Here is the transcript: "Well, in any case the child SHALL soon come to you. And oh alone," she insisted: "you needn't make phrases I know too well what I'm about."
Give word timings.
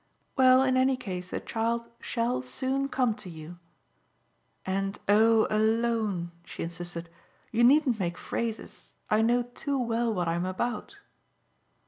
"Well, 0.35 0.63
in 0.63 0.77
any 0.77 0.97
case 0.97 1.29
the 1.29 1.39
child 1.39 1.87
SHALL 1.99 2.41
soon 2.41 2.89
come 2.89 3.13
to 3.13 3.29
you. 3.29 3.59
And 4.65 4.97
oh 5.07 5.45
alone," 5.51 6.31
she 6.43 6.63
insisted: 6.63 7.07
"you 7.51 7.63
needn't 7.63 7.99
make 7.99 8.17
phrases 8.17 8.95
I 9.11 9.21
know 9.21 9.43
too 9.43 9.77
well 9.77 10.11
what 10.11 10.27
I'm 10.27 10.47
about." 10.47 10.97